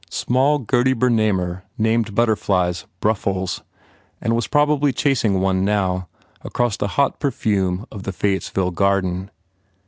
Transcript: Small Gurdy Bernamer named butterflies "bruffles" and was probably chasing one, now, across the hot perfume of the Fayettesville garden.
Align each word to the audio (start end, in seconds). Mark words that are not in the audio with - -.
Small 0.09 0.57
Gurdy 0.57 0.95
Bernamer 0.95 1.61
named 1.77 2.15
butterflies 2.15 2.87
"bruffles" 3.01 3.61
and 4.19 4.35
was 4.35 4.47
probably 4.47 4.91
chasing 4.91 5.41
one, 5.41 5.63
now, 5.63 6.07
across 6.41 6.75
the 6.75 6.87
hot 6.97 7.19
perfume 7.19 7.85
of 7.91 8.01
the 8.01 8.11
Fayettesville 8.11 8.73
garden. 8.73 9.29